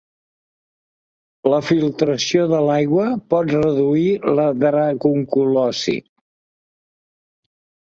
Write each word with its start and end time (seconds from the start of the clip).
La 1.53 1.59
filtració 1.67 2.47
de 2.53 2.63
l'aigua 2.69 3.05
pot 3.35 3.53
reduir 3.59 4.09
la 4.41 4.49
dracunculosi. 4.65 5.97